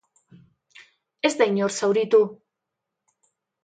[1.31, 2.25] Ez da inor zauritu.